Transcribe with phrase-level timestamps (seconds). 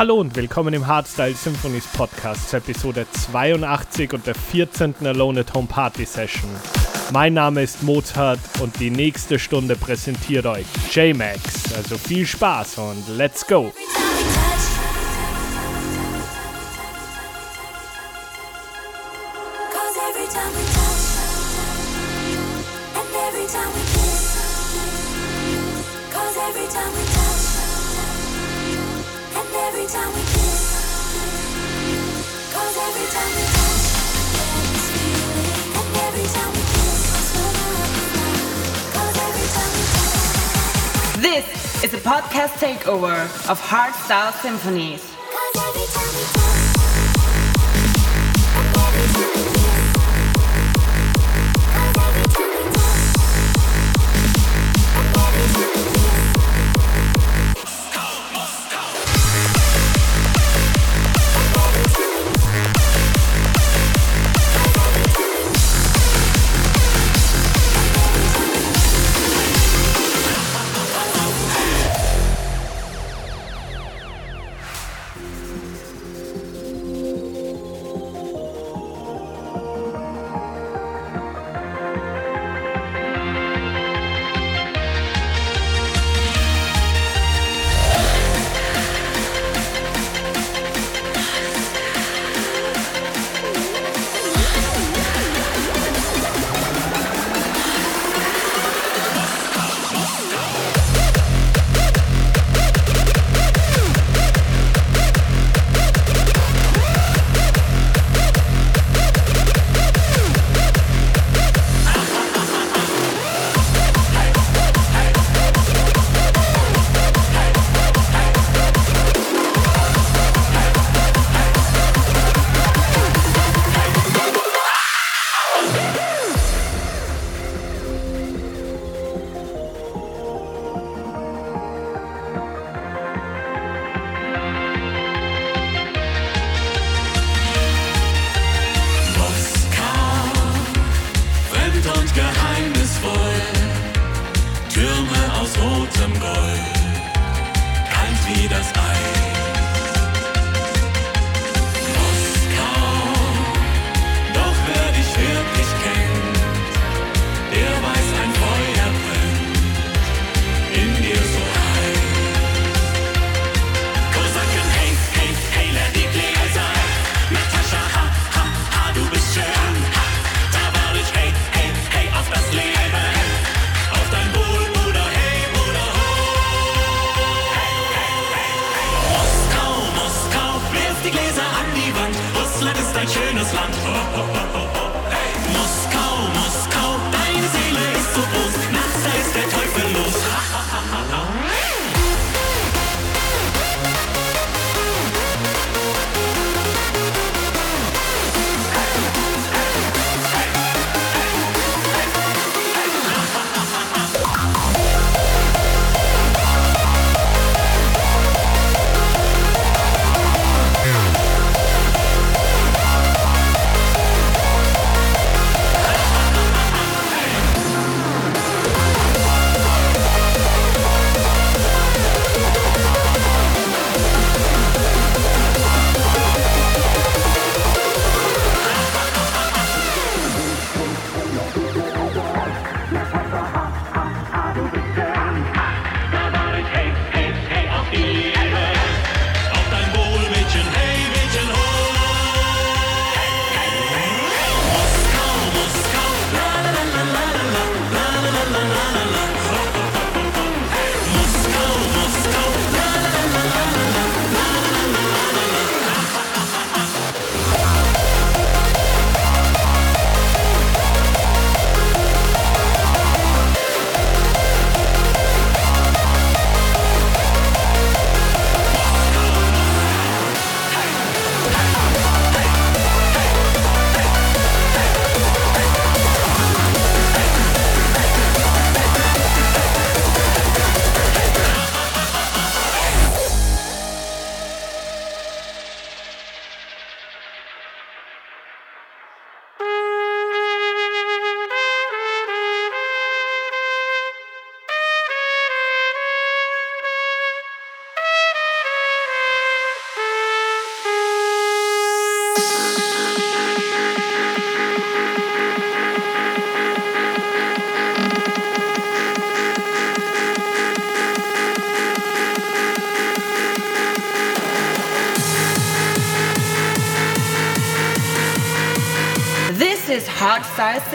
[0.00, 4.94] Hallo und willkommen im Hardstyle Symphonies Podcast zur Episode 82 und der 14.
[5.04, 6.48] Alone at Home Party Session.
[7.12, 11.74] Mein Name ist Mozart und die nächste Stunde präsentiert euch J-Max.
[11.76, 13.70] Also viel Spaß und let's go!
[42.30, 45.09] Podcast takeover of Hardstyle Symphonies.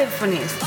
[0.06, 0.65] telefones.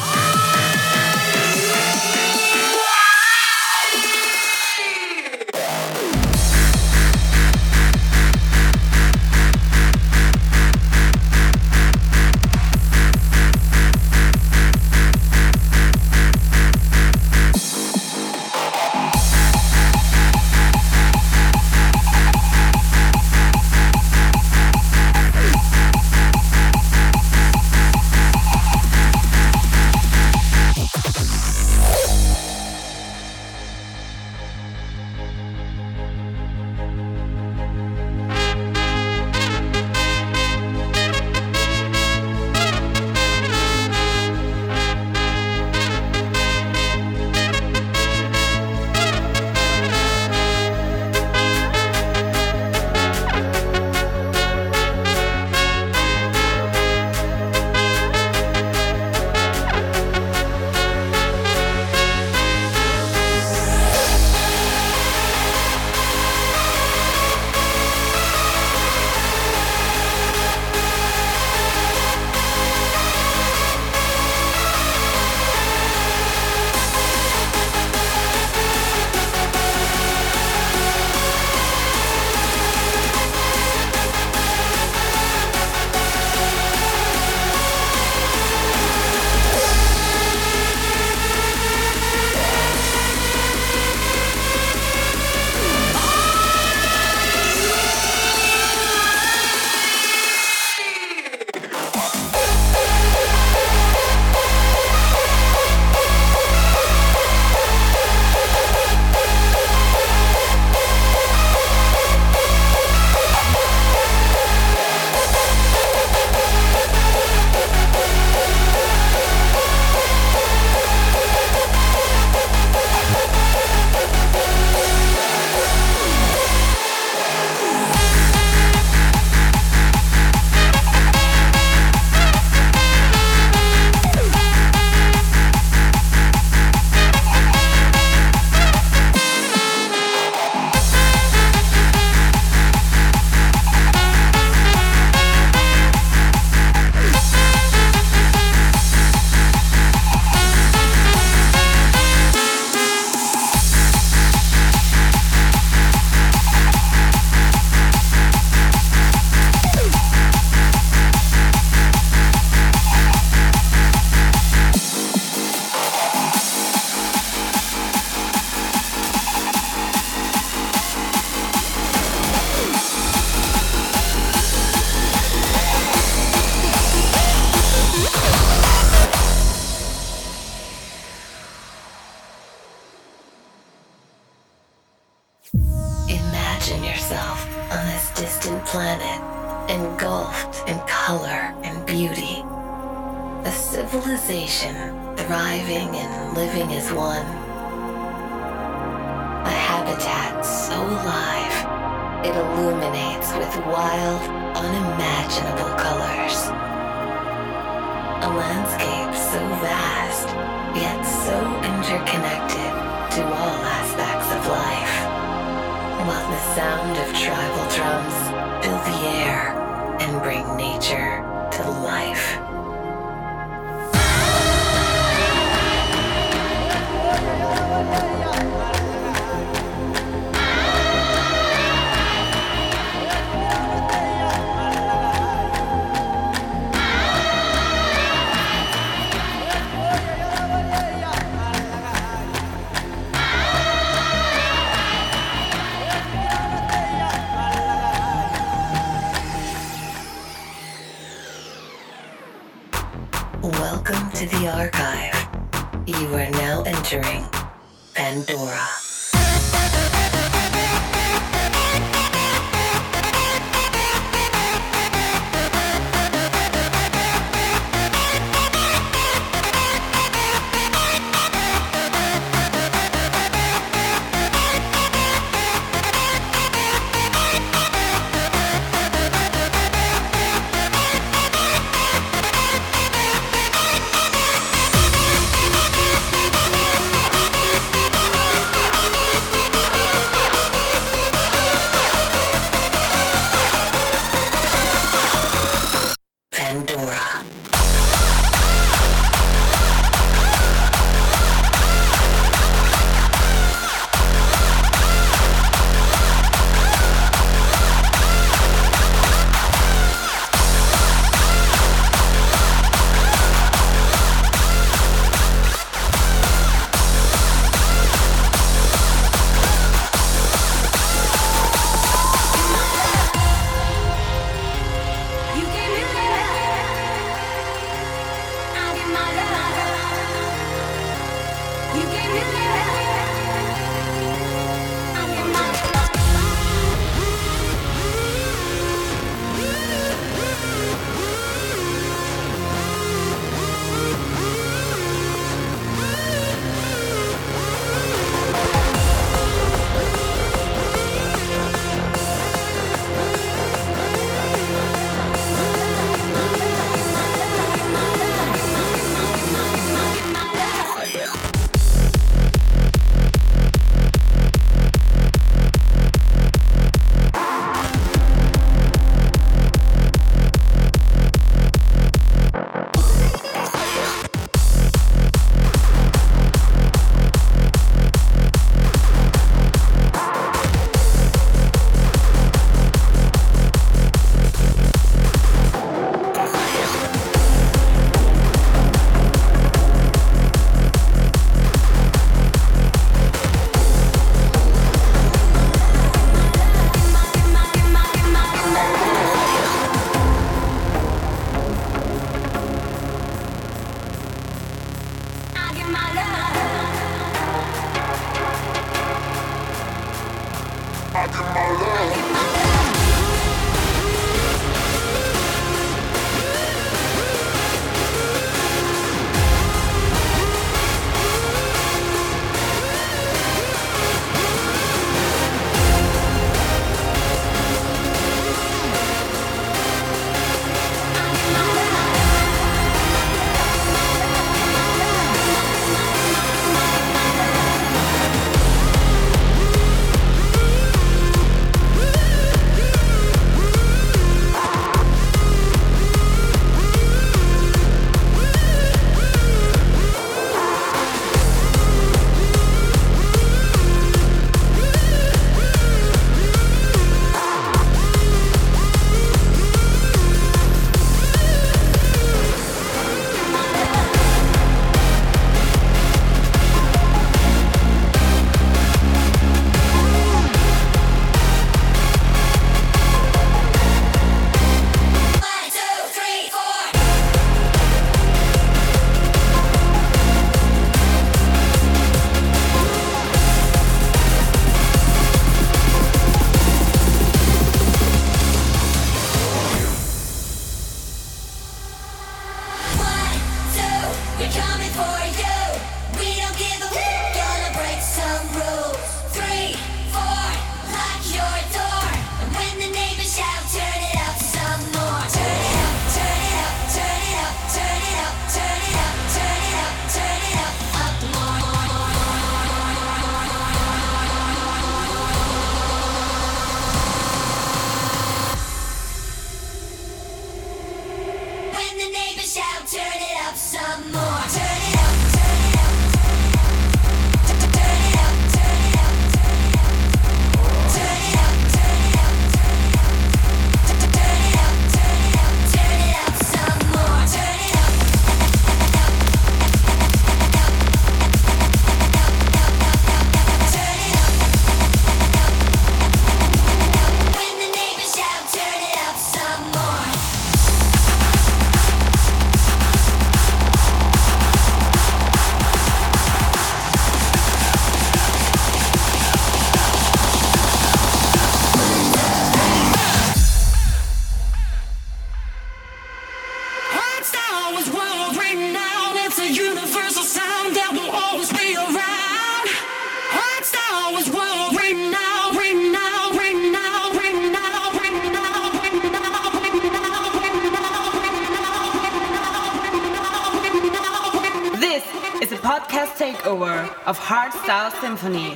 [587.89, 588.28] Symphonie.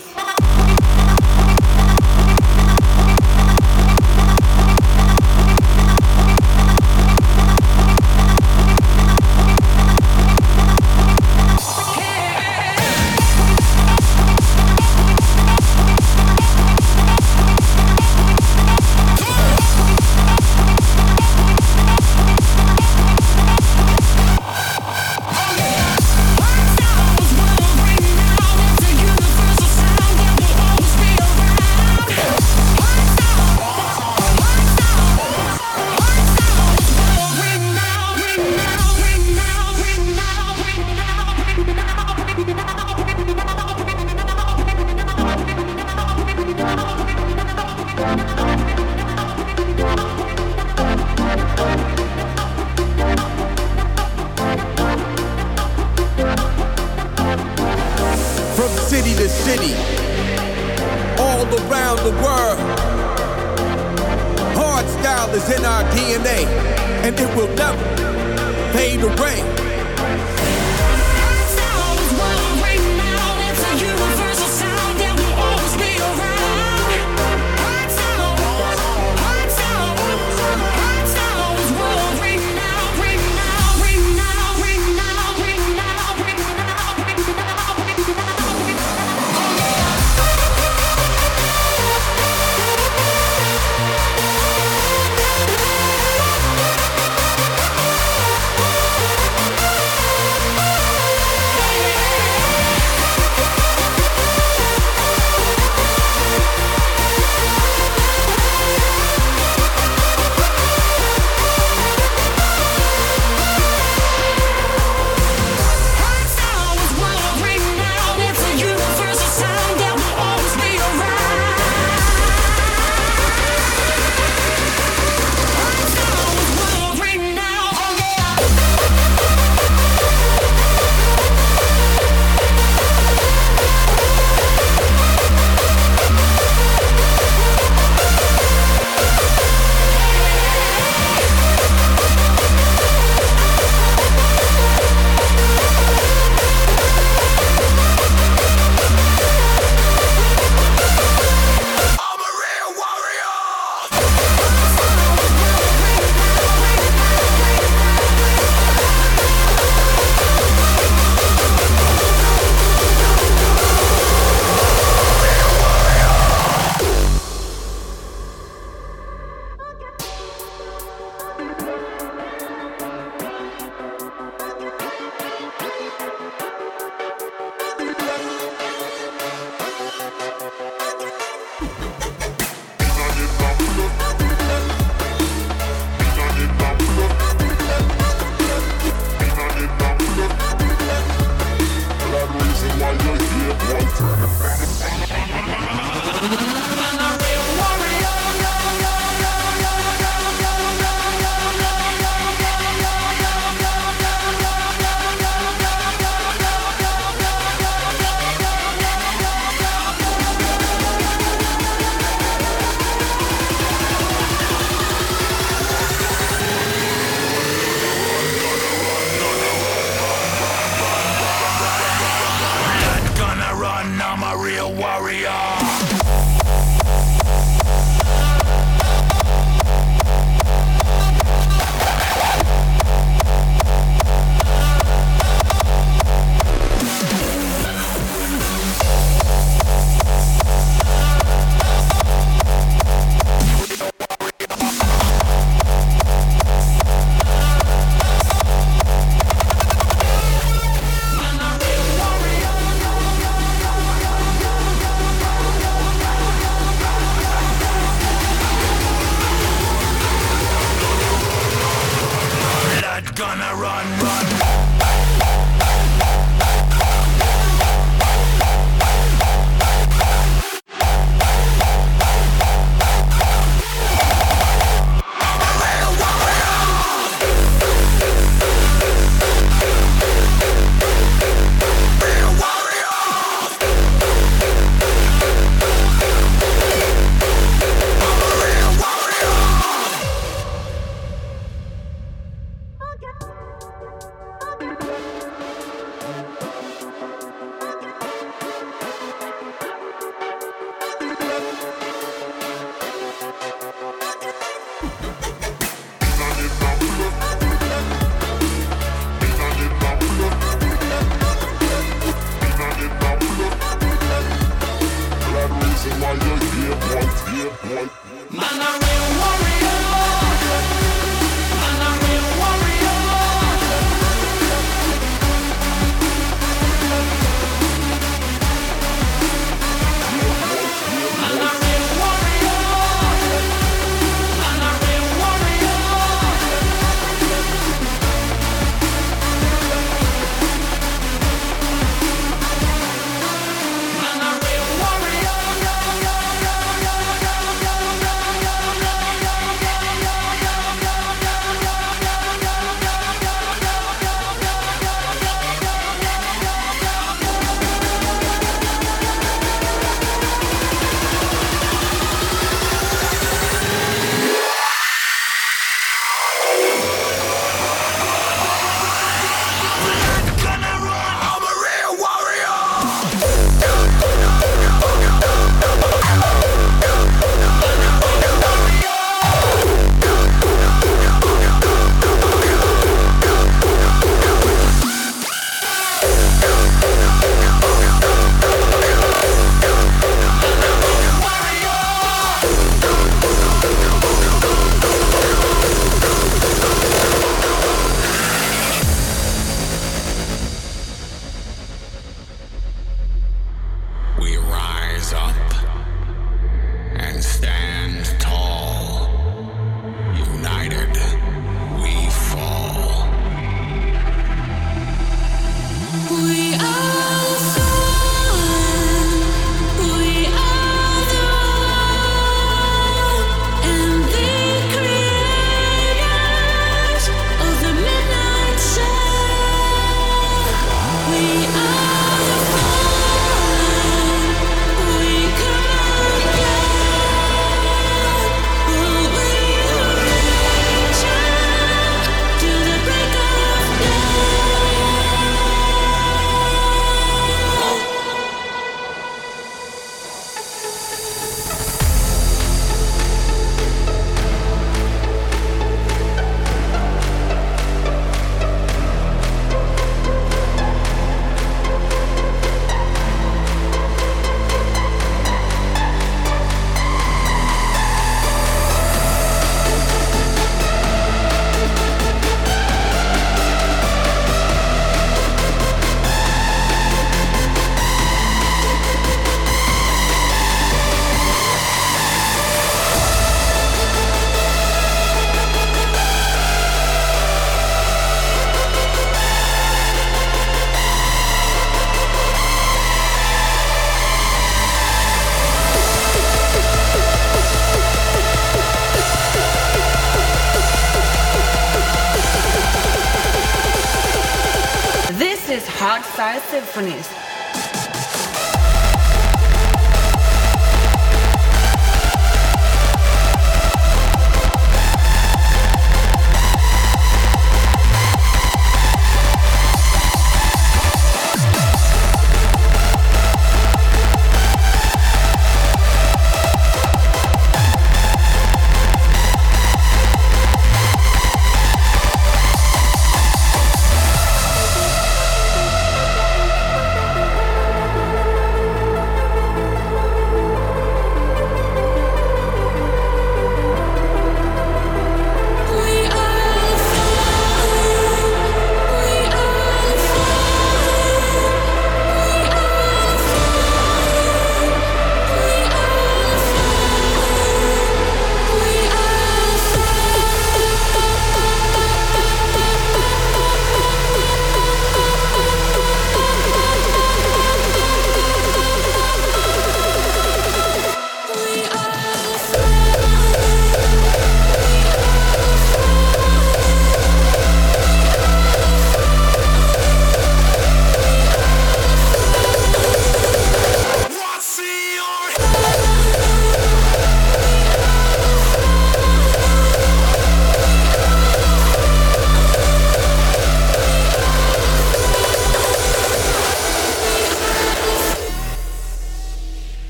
[506.72, 507.12] Symphonies.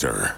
[0.00, 0.29] Symphonies.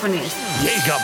[0.00, 0.99] Hardstyle Symphony.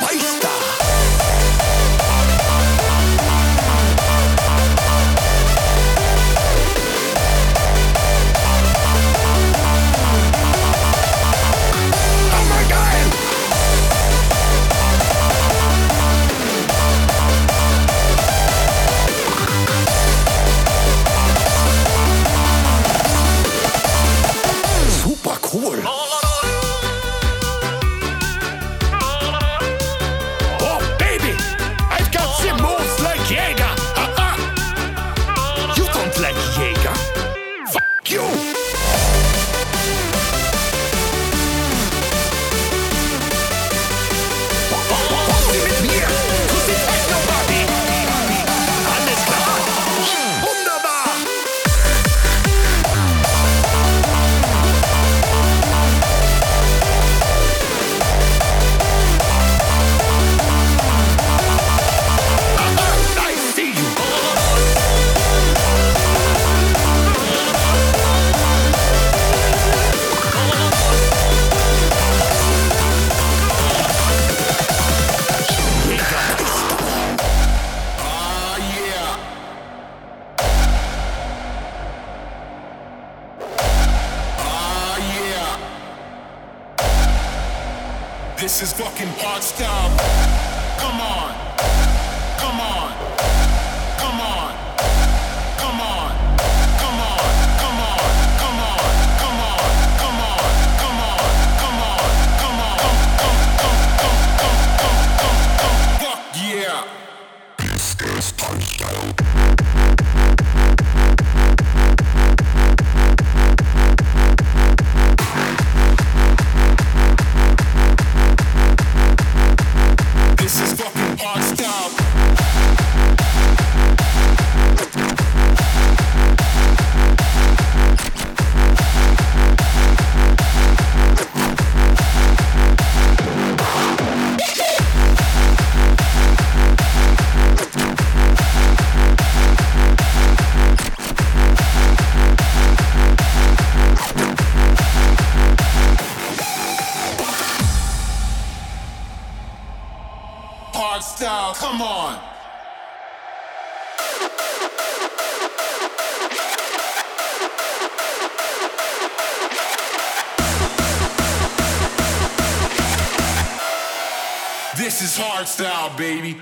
[164.87, 166.37] This is hard style, baby.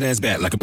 [0.00, 0.57] That ass back like a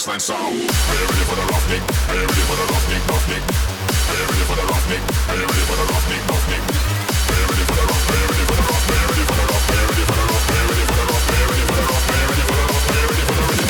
[0.00, 0.40] baseline sound.
[0.40, 1.82] Are you ready for the roughneck?
[2.08, 3.44] Are you ready for the roughneck, roughneck?
[4.08, 5.02] Are you ready for the roughneck?
[5.28, 6.62] Are you ready for the roughneck, roughneck?
[7.28, 8.08] Are you ready for the rough?
[8.08, 8.88] Are you ready for the rough?
[8.88, 10.48] Are you ready for the rough?
[10.48, 11.28] Are you ready for the rough?
[11.30, 12.00] Are you ready for the rough?
[12.00, 12.88] Are you ready for the rough?
[12.90, 13.68] Are you ready for the rough?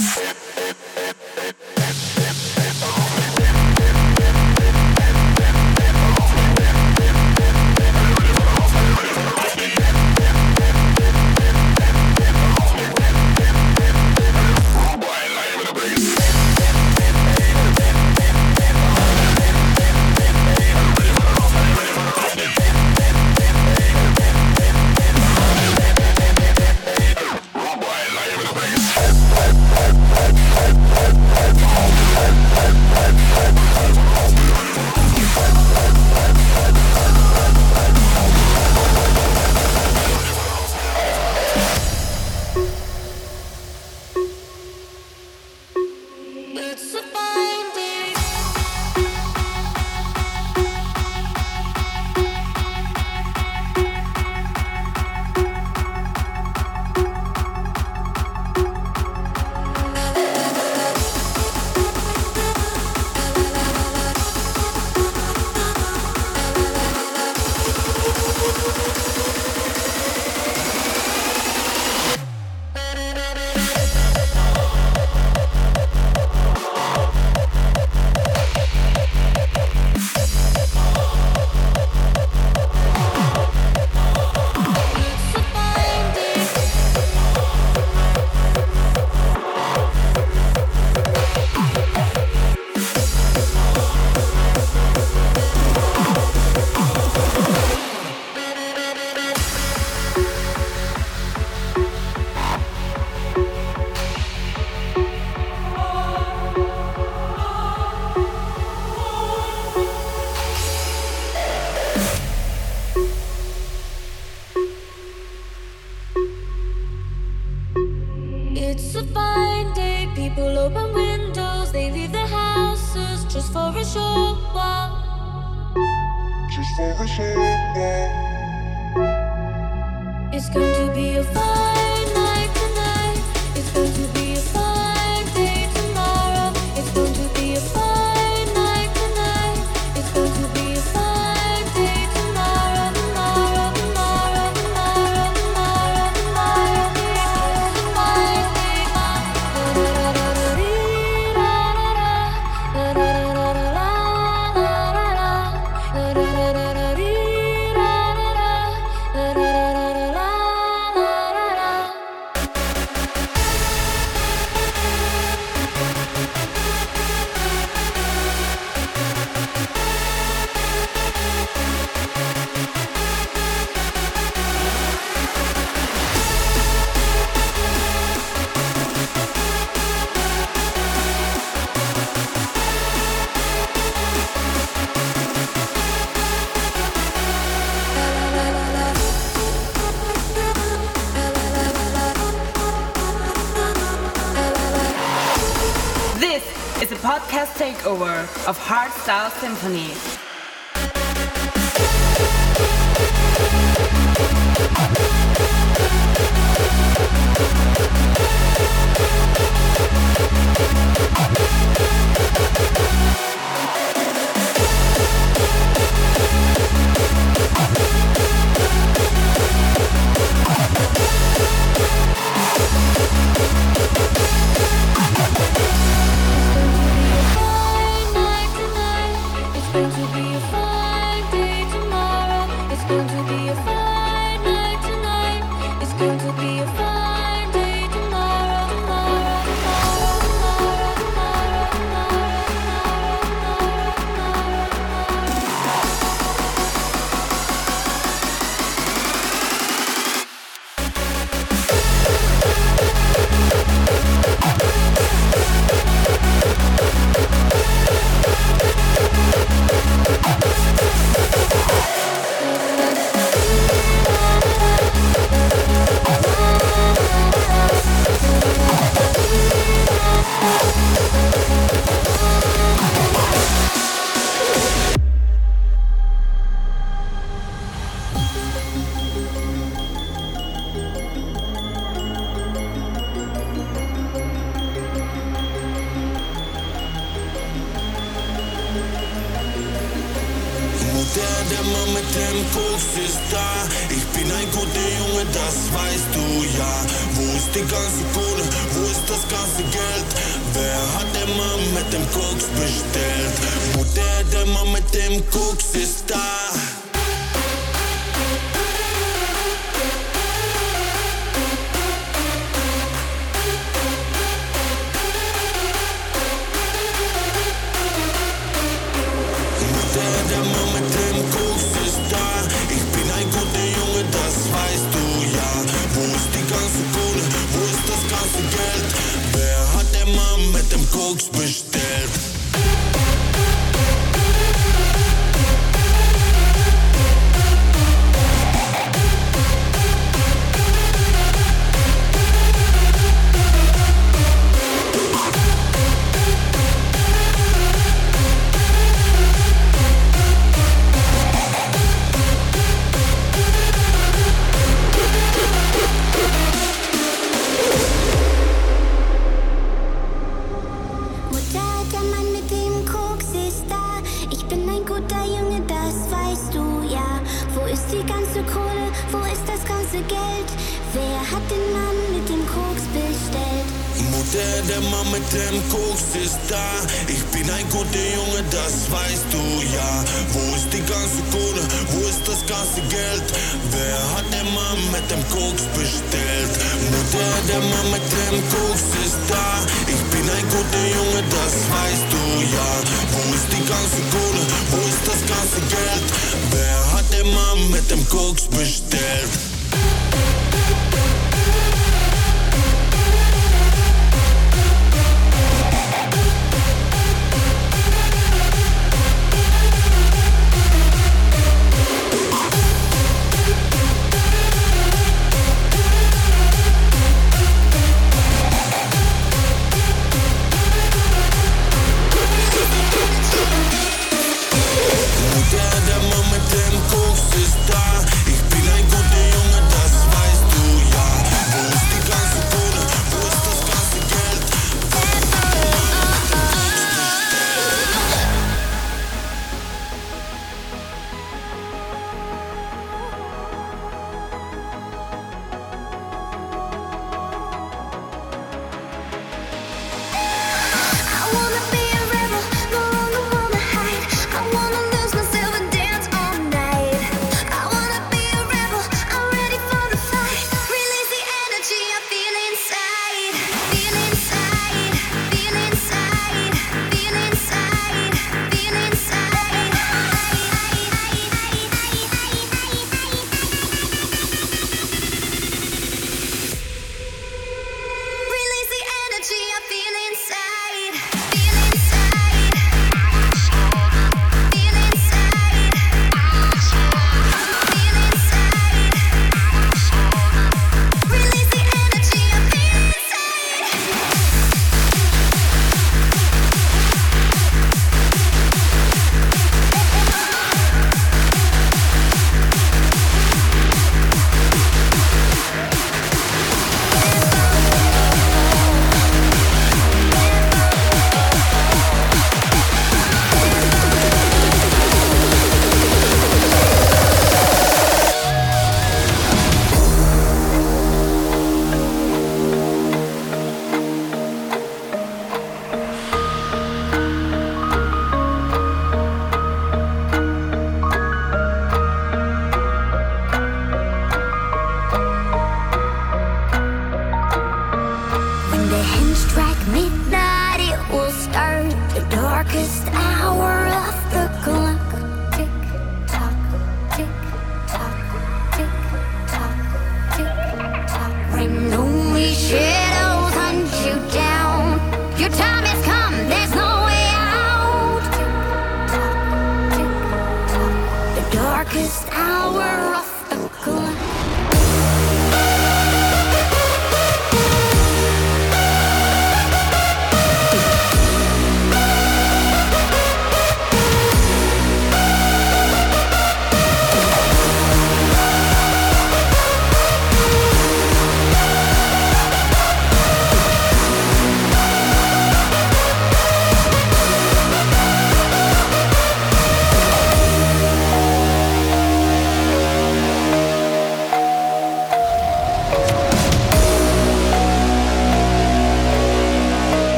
[198.49, 200.17] Of Hardstyle Symphony.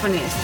[0.00, 0.39] Cacophonies.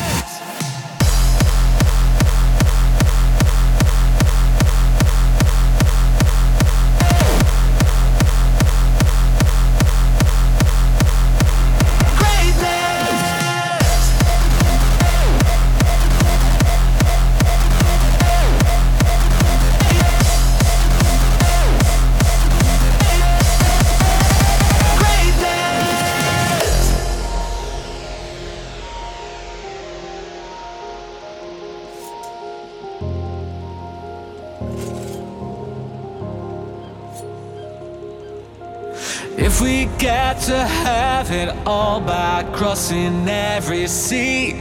[39.98, 44.52] get to heaven all by crossing every sea,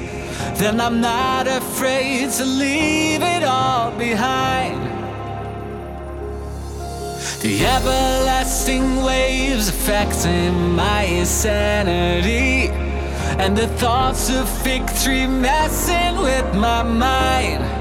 [0.55, 4.81] then I'm not afraid to leave it all behind.
[7.41, 12.69] The everlasting waves affecting my insanity,
[13.37, 17.74] and the thoughts of victory messing with my mind.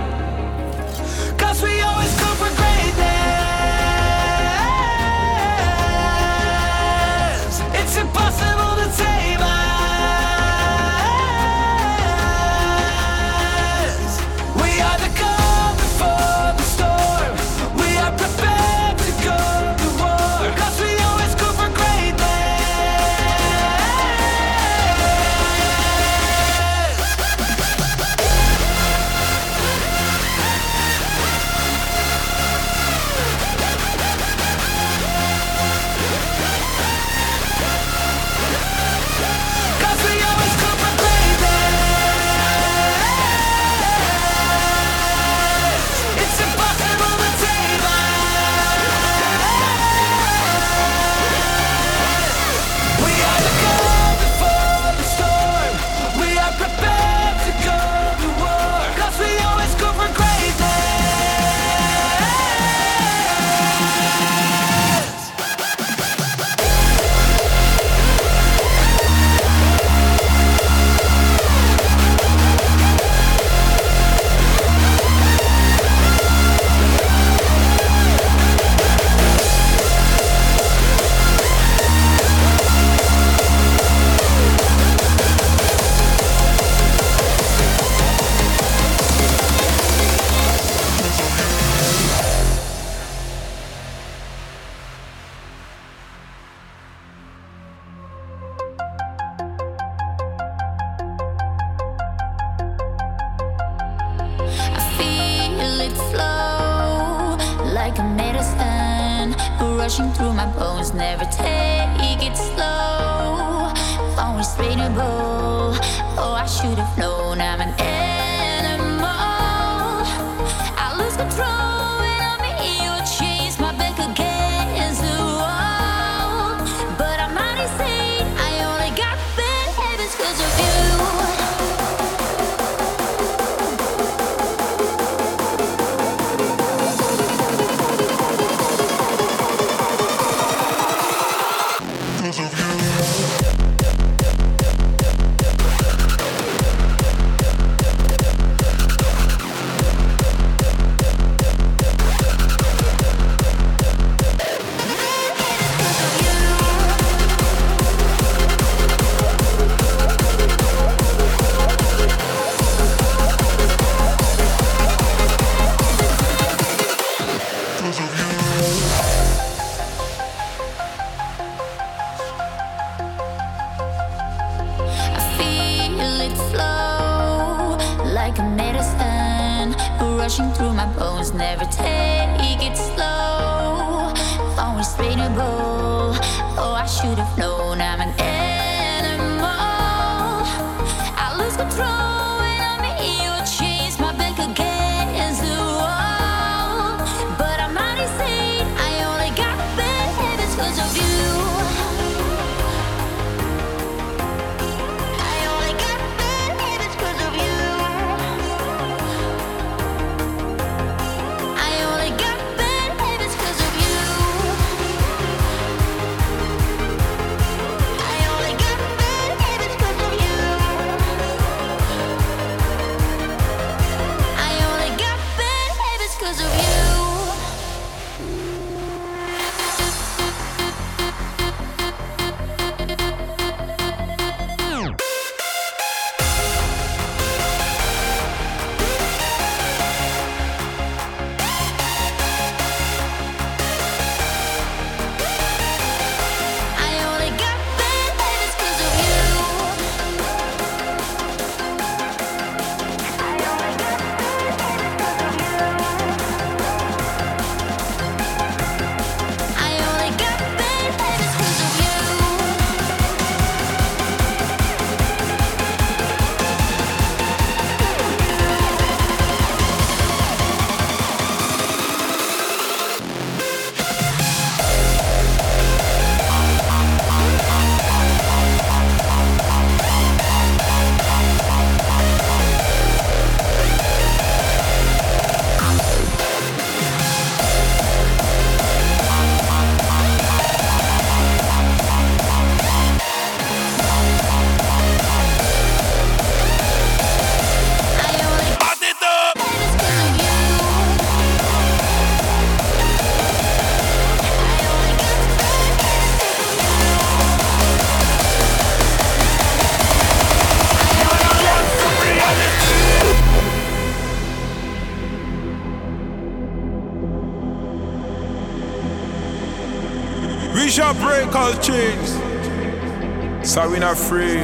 [323.75, 324.44] we not free.